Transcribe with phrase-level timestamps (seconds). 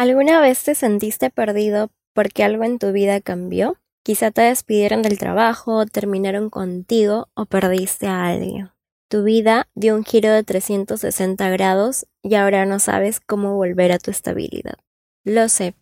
[0.00, 3.76] ¿Alguna vez te sentiste perdido porque algo en tu vida cambió?
[4.02, 8.70] Quizá te despidieron del trabajo, terminaron contigo o perdiste a alguien.
[9.10, 13.98] Tu vida dio un giro de 360 grados y ahora no sabes cómo volver a
[13.98, 14.76] tu estabilidad.
[15.22, 15.74] Lo sé,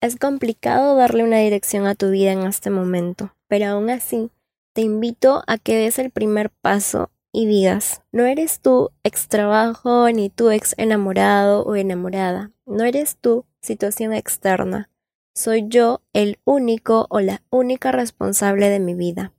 [0.00, 4.32] es complicado darle una dirección a tu vida en este momento, pero aún así
[4.74, 10.10] te invito a que des el primer paso y digas, no eres tú ex trabajo
[10.10, 14.90] ni tu ex enamorado o enamorada, no eres tú situación externa,
[15.34, 19.32] soy yo el único o la única responsable de mi vida,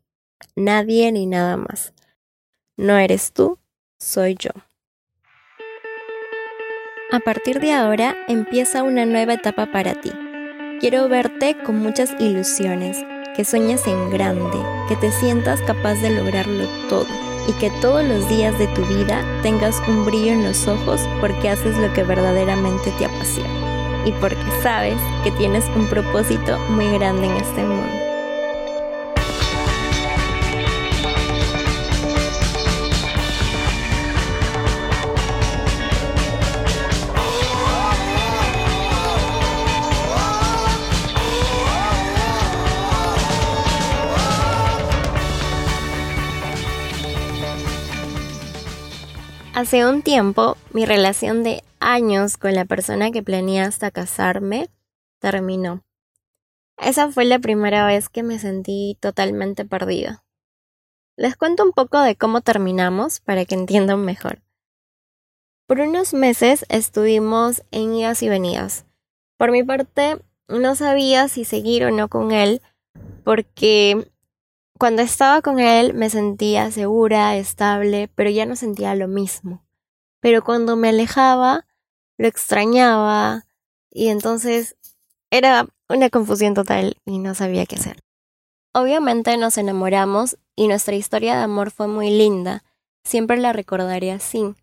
[0.56, 1.94] nadie ni nada más.
[2.78, 3.60] No eres tú,
[4.00, 4.52] soy yo.
[7.12, 10.12] A partir de ahora empieza una nueva etapa para ti.
[10.80, 12.98] Quiero verte con muchas ilusiones,
[13.36, 17.08] que sueñes en grande, que te sientas capaz de lograrlo todo
[17.48, 21.50] y que todos los días de tu vida tengas un brillo en los ojos porque
[21.50, 23.63] haces lo que verdaderamente te apasiona
[24.06, 28.04] y porque sabes que tienes un propósito muy grande en este mundo.
[49.56, 54.70] Hace un tiempo, mi relación de años con la persona que planeé hasta casarme
[55.20, 55.84] terminó.
[56.78, 60.24] Esa fue la primera vez que me sentí totalmente perdida.
[61.16, 64.42] Les cuento un poco de cómo terminamos para que entiendan mejor.
[65.68, 68.86] Por unos meses estuvimos en idas y venidas.
[69.38, 72.62] Por mi parte, no sabía si seguir o no con él,
[73.24, 74.12] porque
[74.78, 79.64] cuando estaba con él me sentía segura, estable, pero ya no sentía lo mismo.
[80.20, 81.66] Pero cuando me alejaba,
[82.18, 83.46] lo extrañaba
[83.92, 84.76] y entonces
[85.32, 88.00] era una confusión total y no sabía qué hacer.
[88.74, 92.64] Obviamente nos enamoramos y nuestra historia de amor fue muy linda,
[93.04, 94.56] siempre la recordaré así.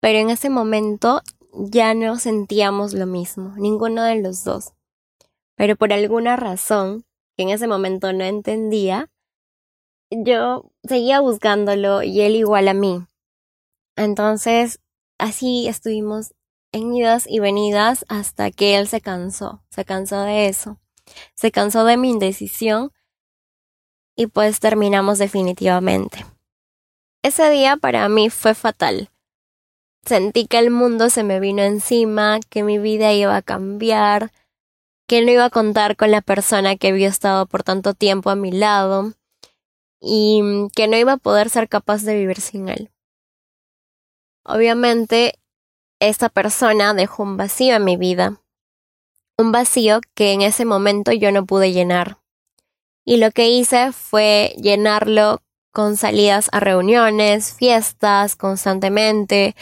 [0.00, 1.22] Pero en ese momento
[1.52, 4.72] ya no sentíamos lo mismo, ninguno de los dos.
[5.56, 7.04] Pero por alguna razón,
[7.36, 9.10] que en ese momento no entendía,
[10.10, 13.06] yo seguía buscándolo y él igual a mí.
[13.96, 14.80] Entonces,
[15.18, 16.34] así estuvimos
[16.72, 20.78] en idas y venidas hasta que él se cansó, se cansó de eso,
[21.34, 22.92] se cansó de mi indecisión
[24.16, 26.26] y pues terminamos definitivamente.
[27.22, 29.10] Ese día para mí fue fatal.
[30.04, 34.32] Sentí que el mundo se me vino encima, que mi vida iba a cambiar,
[35.06, 38.34] que no iba a contar con la persona que había estado por tanto tiempo a
[38.34, 39.12] mi lado,
[40.00, 42.90] y que no iba a poder ser capaz de vivir sin él.
[44.44, 45.38] Obviamente,
[46.08, 48.40] esta persona dejó un vacío en mi vida,
[49.38, 52.18] un vacío que en ese momento yo no pude llenar.
[53.04, 55.40] Y lo que hice fue llenarlo
[55.72, 59.56] con salidas a reuniones, fiestas constantemente,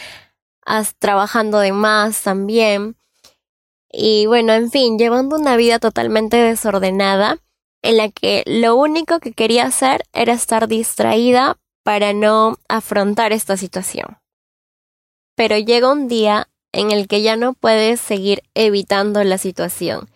[0.99, 2.95] trabajando de más también.
[3.91, 7.37] Y bueno, en fin, llevando una vida totalmente desordenada
[7.81, 13.57] en la que lo único que quería hacer era estar distraída para no afrontar esta
[13.57, 14.17] situación.
[15.35, 20.09] Pero llega un día en el que ya no puedes seguir evitando la situación,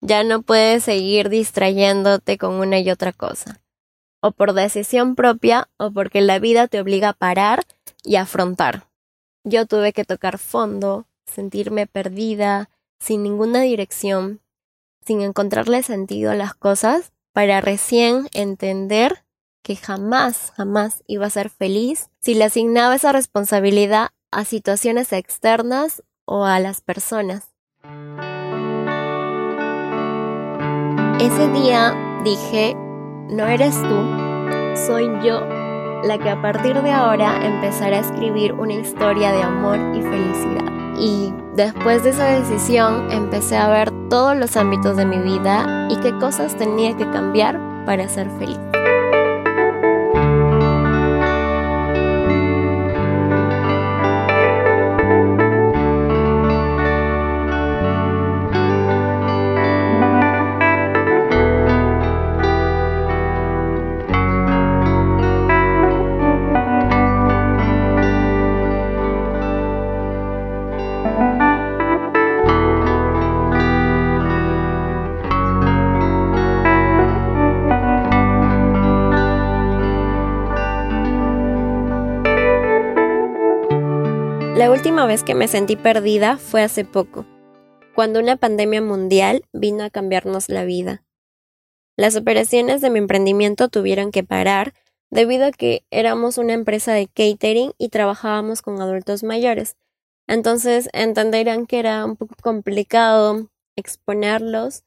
[0.00, 3.60] ya no puedes seguir distrayéndote con una y otra cosa,
[4.20, 7.64] o por decisión propia o porque la vida te obliga a parar
[8.04, 8.86] y afrontar.
[9.44, 14.40] Yo tuve que tocar fondo, sentirme perdida, sin ninguna dirección,
[15.04, 19.24] sin encontrarle sentido a las cosas para recién entender
[19.62, 26.02] que jamás, jamás iba a ser feliz si le asignaba esa responsabilidad a situaciones externas
[26.24, 27.48] o a las personas.
[31.20, 31.94] Ese día
[32.24, 32.74] dije,
[33.30, 35.40] no eres tú, soy yo
[36.04, 40.72] la que a partir de ahora empezará a escribir una historia de amor y felicidad.
[40.98, 45.96] Y después de esa decisión empecé a ver todos los ámbitos de mi vida y
[46.00, 48.58] qué cosas tenía que cambiar para ser feliz.
[84.86, 87.26] Última vez que me sentí perdida fue hace poco.
[87.96, 91.02] cuando una pandemia mundial vino a cambiarnos la vida.
[91.96, 94.74] Las operaciones de mi emprendimiento tuvieron que parar
[95.10, 99.74] debido a que éramos una empresa de catering y trabajábamos con adultos mayores.
[100.28, 104.84] Entonces entenderán que era un poco complicado exponerlos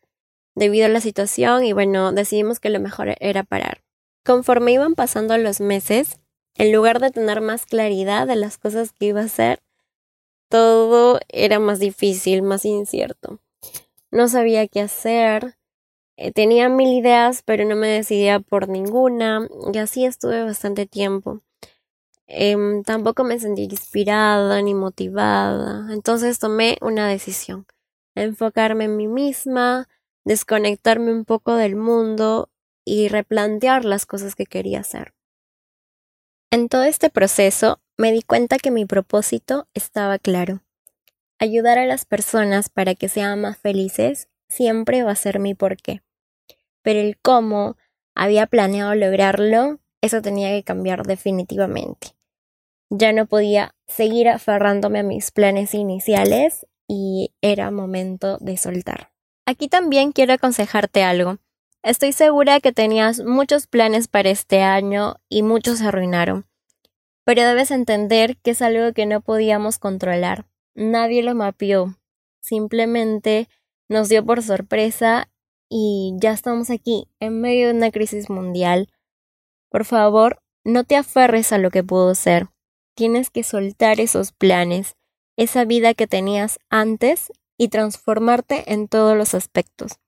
[0.56, 3.82] debido a la situación y bueno, decidimos que lo mejor era parar.
[4.24, 6.22] Conforme iban pasando los meses,
[6.56, 9.60] en lugar de tener más claridad de las cosas que iba a hacer,
[11.28, 13.40] era más difícil, más incierto.
[14.12, 15.58] No sabía qué hacer,
[16.18, 21.42] eh, tenía mil ideas, pero no me decidía por ninguna, y así estuve bastante tiempo.
[22.28, 27.66] Em, tampoco me sentí inspirada ni motivada, entonces tomé una decisión,
[28.16, 29.88] enfocarme en mí misma,
[30.26, 32.50] desconectarme un poco del mundo
[32.86, 35.14] y replantear las cosas que quería hacer.
[36.52, 40.62] En todo este proceso me di cuenta que mi propósito estaba claro.
[41.40, 46.02] Ayudar a las personas para que sean más felices siempre va a ser mi porqué
[46.82, 47.78] pero el cómo
[48.16, 52.16] había planeado lograrlo, eso tenía que cambiar definitivamente.
[52.90, 59.12] Ya no podía seguir aferrándome a mis planes iniciales y era momento de soltar.
[59.46, 61.38] Aquí también quiero aconsejarte algo.
[61.84, 66.48] Estoy segura que tenías muchos planes para este año y muchos se arruinaron.
[67.24, 70.46] Pero debes entender que es algo que no podíamos controlar.
[70.80, 71.98] Nadie lo mapeó.
[72.40, 73.50] Simplemente
[73.90, 75.30] nos dio por sorpresa
[75.68, 78.88] y ya estamos aquí, en medio de una crisis mundial.
[79.70, 82.48] Por favor, no te aferres a lo que pudo ser.
[82.96, 84.96] Tienes que soltar esos planes,
[85.36, 90.00] esa vida que tenías antes y transformarte en todos los aspectos.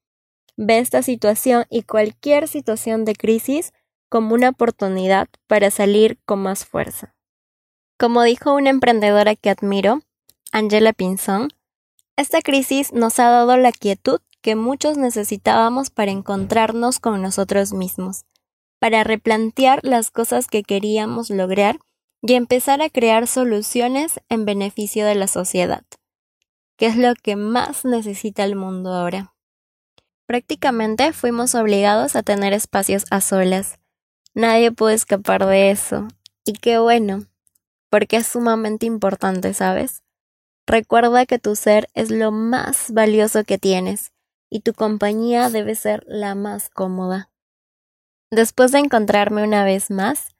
[0.55, 3.73] Ve esta situación y cualquier situación de crisis
[4.07, 7.13] como una oportunidad para salir con más fuerza.
[7.99, 10.01] Como dijo una emprendedora que admiro,
[10.53, 11.47] Angela Pinzón,
[12.17, 18.25] esta crisis nos ha dado la quietud que muchos necesitábamos para encontrarnos con nosotros mismos,
[18.77, 21.79] para replantear las cosas que queríamos lograr
[22.21, 25.85] y empezar a crear soluciones en beneficio de la sociedad,
[26.75, 29.33] que es lo que más necesita el mundo ahora.
[30.25, 33.79] Prácticamente fuimos obligados a tener espacios a solas.
[34.33, 36.07] Nadie pudo escapar de eso.
[36.45, 37.25] Y qué bueno,
[37.89, 40.03] porque es sumamente importante, ¿sabes?
[40.67, 44.11] Recuerda que tu ser es lo más valioso que tienes
[44.49, 47.29] y tu compañía debe ser la más cómoda.
[48.29, 50.35] Después de encontrarme una vez más,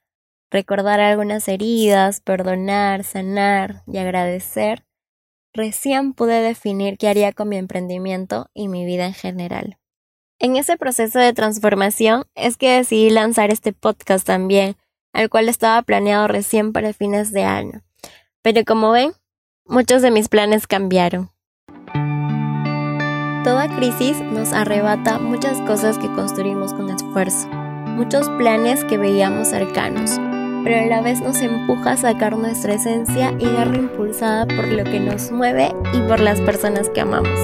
[0.50, 4.84] recordar algunas heridas, perdonar, sanar y agradecer,
[5.52, 9.78] recién pude definir qué haría con mi emprendimiento y mi vida en general.
[10.38, 14.76] En ese proceso de transformación es que decidí lanzar este podcast también,
[15.12, 17.82] al cual estaba planeado recién para fines de año.
[18.42, 19.12] Pero como ven,
[19.66, 21.30] muchos de mis planes cambiaron.
[23.44, 30.20] Toda crisis nos arrebata muchas cosas que construimos con esfuerzo, muchos planes que veíamos cercanos,
[30.62, 34.84] pero a la vez nos empuja a sacar nuestra esencia y darle impulsada por lo
[34.84, 37.38] que nos mueve y por las personas que amamos.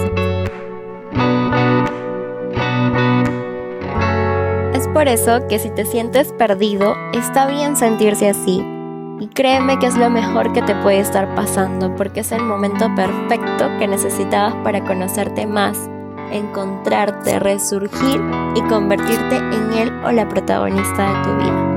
[4.75, 8.78] Es por eso que si te sientes perdido, está bien sentirse así.
[9.21, 12.89] Y créeme que es lo mejor que te puede estar pasando porque es el momento
[12.95, 15.91] perfecto que necesitabas para conocerte más,
[16.31, 18.21] encontrarte, resurgir
[18.55, 21.69] y convertirte en él o la protagonista de tu vida.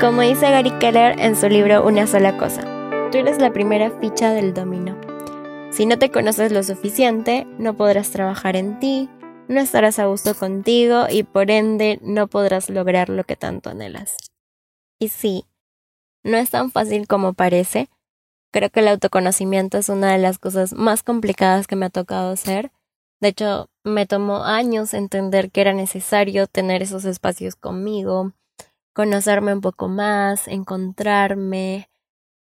[0.00, 2.60] Como dice Gary Keller en su libro Una sola cosa,
[3.10, 5.03] tú eres la primera ficha del dominó.
[5.74, 9.08] Si no te conoces lo suficiente, no podrás trabajar en ti,
[9.48, 14.16] no estarás a gusto contigo y por ende no podrás lograr lo que tanto anhelas.
[15.00, 15.46] Y sí,
[16.22, 17.88] no es tan fácil como parece.
[18.52, 22.30] Creo que el autoconocimiento es una de las cosas más complicadas que me ha tocado
[22.30, 22.70] hacer.
[23.20, 28.30] De hecho, me tomó años entender que era necesario tener esos espacios conmigo,
[28.92, 31.88] conocerme un poco más, encontrarme,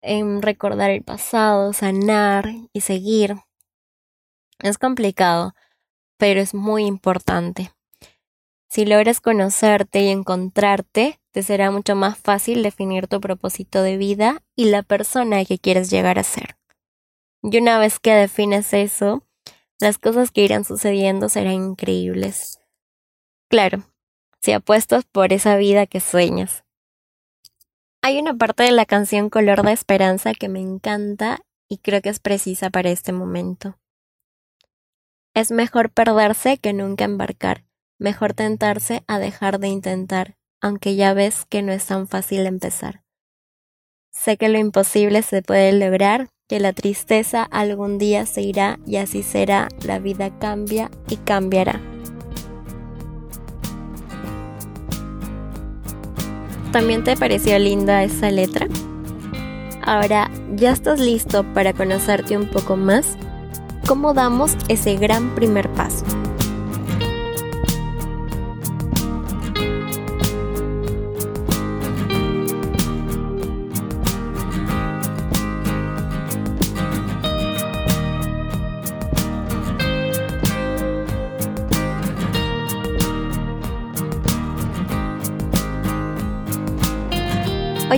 [0.01, 3.35] en recordar el pasado, sanar y seguir.
[4.59, 5.53] Es complicado,
[6.17, 7.71] pero es muy importante.
[8.69, 14.43] Si logras conocerte y encontrarte, te será mucho más fácil definir tu propósito de vida
[14.55, 16.57] y la persona que quieres llegar a ser.
[17.43, 19.23] Y una vez que defines eso,
[19.79, 22.59] las cosas que irán sucediendo serán increíbles.
[23.49, 23.83] Claro,
[24.41, 26.63] si apuestas por esa vida que sueñas.
[28.01, 31.39] Hay una parte de la canción Color de Esperanza que me encanta
[31.69, 33.77] y creo que es precisa para este momento.
[35.33, 37.63] Es mejor perderse que nunca embarcar,
[37.99, 43.03] mejor tentarse a dejar de intentar aunque ya ves que no es tan fácil empezar.
[44.11, 48.97] Sé que lo imposible se puede lograr, que la tristeza algún día se irá y
[48.97, 51.81] así será, la vida cambia y cambiará.
[56.71, 58.67] ¿También te pareció linda esa letra?
[59.83, 63.17] Ahora, ¿ya estás listo para conocerte un poco más?
[63.87, 66.05] ¿Cómo damos ese gran primer paso?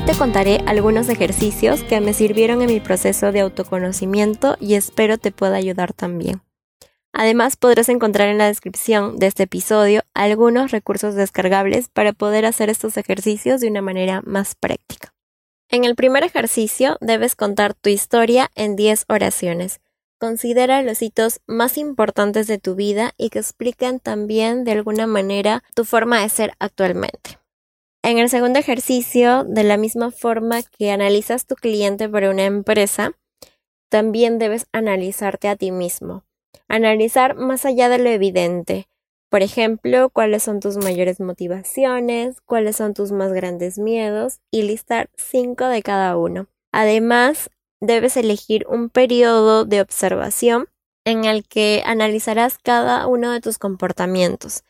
[0.05, 5.31] Te contaré algunos ejercicios que me sirvieron en mi proceso de autoconocimiento y espero te
[5.31, 6.41] pueda ayudar también.
[7.13, 12.69] Además, podrás encontrar en la descripción de este episodio algunos recursos descargables para poder hacer
[12.69, 15.13] estos ejercicios de una manera más práctica.
[15.69, 19.79] En el primer ejercicio debes contar tu historia en 10 oraciones.
[20.19, 25.63] Considera los hitos más importantes de tu vida y que expliquen también de alguna manera
[25.75, 27.42] tu forma de ser actualmente.
[28.05, 33.13] En el segundo ejercicio, de la misma forma que analizas tu cliente para una empresa,
[33.87, 36.25] también debes analizarte a ti mismo.
[36.67, 38.89] Analizar más allá de lo evidente.
[39.29, 45.09] Por ejemplo, cuáles son tus mayores motivaciones, cuáles son tus más grandes miedos y listar
[45.15, 46.47] cinco de cada uno.
[46.73, 50.67] Además, debes elegir un periodo de observación
[51.05, 54.65] en el que analizarás cada uno de tus comportamientos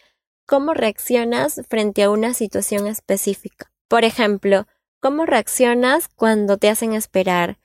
[0.46, 3.72] cómo reaccionas frente a una situación específica.
[3.88, 4.68] Por ejemplo,
[5.00, 7.60] cómo reaccionas cuando te hacen esperar,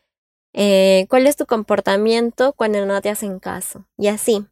[0.53, 4.47] eh, cuál es tu comportamiento cuando no te hacen caso, y así.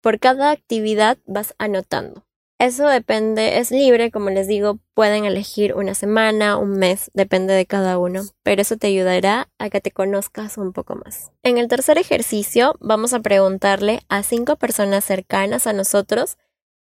[0.00, 2.24] Por cada actividad vas anotando.
[2.60, 7.64] Eso depende, es libre, como les digo, pueden elegir una semana, un mes, depende de
[7.64, 11.32] cada uno, pero eso te ayudará a que te conozcas un poco más.
[11.42, 16.36] En el tercer ejercicio vamos a preguntarle a cinco personas cercanas a nosotros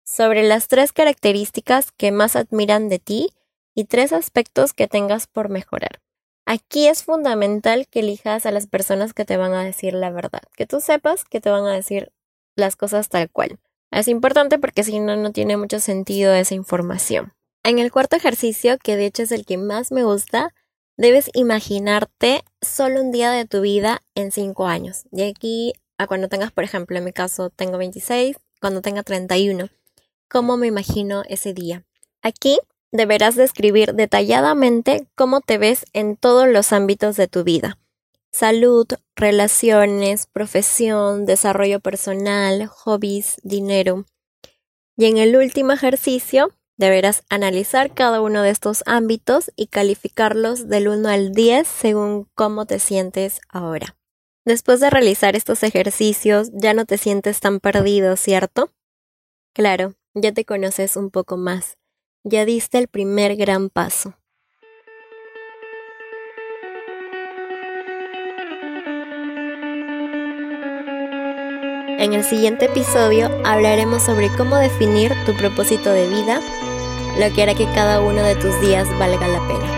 [0.05, 3.29] sobre las tres características que más admiran de ti
[3.74, 6.00] y tres aspectos que tengas por mejorar.
[6.45, 10.43] Aquí es fundamental que elijas a las personas que te van a decir la verdad,
[10.55, 12.13] que tú sepas que te van a decir
[12.55, 13.59] las cosas tal cual.
[13.91, 17.33] Es importante porque si no, no tiene mucho sentido esa información.
[17.63, 20.53] En el cuarto ejercicio, que de hecho es el que más me gusta,
[20.97, 25.05] debes imaginarte solo un día de tu vida en cinco años.
[25.09, 29.69] De aquí a cuando tengas, por ejemplo, en mi caso tengo 26, cuando tenga 31
[30.29, 31.86] cómo me imagino ese día.
[32.22, 32.60] Aquí
[32.91, 37.77] deberás describir detalladamente cómo te ves en todos los ámbitos de tu vida.
[38.32, 44.05] Salud, relaciones, profesión, desarrollo personal, hobbies, dinero.
[44.98, 50.88] Y en el último ejercicio, deberás analizar cada uno de estos ámbitos y calificarlos del
[50.88, 53.96] 1 al 10 según cómo te sientes ahora.
[54.46, 58.70] Después de realizar estos ejercicios, ya no te sientes tan perdido, ¿cierto?
[59.53, 61.77] Claro, ya te conoces un poco más,
[62.24, 64.15] ya diste el primer gran paso.
[71.98, 76.39] En el siguiente episodio hablaremos sobre cómo definir tu propósito de vida,
[77.19, 79.75] lo que hará que cada uno de tus días valga la pena.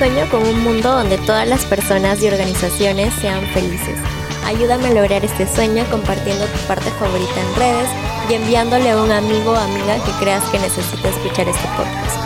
[0.00, 3.98] Sueño con un mundo donde todas las personas y organizaciones sean felices.
[4.46, 7.88] Ayúdame a lograr este sueño compartiendo tu parte favorita en redes
[8.30, 12.16] y enviándole a un amigo o amiga que creas que necesita escuchar este podcast.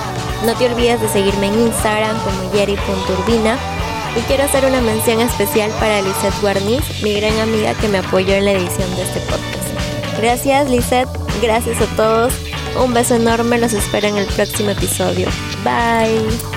[0.47, 3.59] No te olvides de seguirme en Instagram como yeri.urbina
[4.16, 8.35] y quiero hacer una mención especial para Lisette Guarniz, mi gran amiga que me apoyó
[8.35, 10.21] en la edición de este podcast.
[10.21, 11.09] Gracias Lisette,
[11.43, 12.35] gracias a todos,
[12.81, 15.26] un beso enorme, los espero en el próximo episodio.
[15.64, 16.54] Bye.